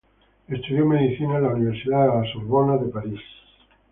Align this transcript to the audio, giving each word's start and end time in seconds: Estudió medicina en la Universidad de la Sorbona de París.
Estudió 0.47 0.83
medicina 0.83 1.37
en 1.37 1.43
la 1.43 1.49
Universidad 1.49 2.07
de 2.07 2.07
la 2.25 2.33
Sorbona 2.33 2.75
de 2.77 2.89
París. 2.91 3.19